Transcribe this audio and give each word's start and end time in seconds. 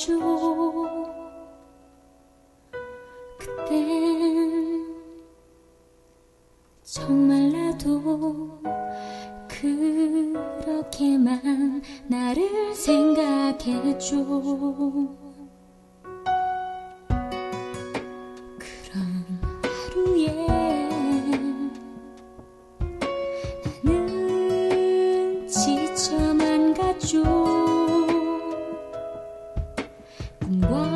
했죠 0.00 0.18
그땐 3.38 4.86
정말 6.82 7.52
나도 7.52 8.62
그렇게만 10.64 11.82
나를 12.08 12.74
생각했죠 12.74 14.16
꿈과 30.50 30.89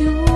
you. 0.00 0.35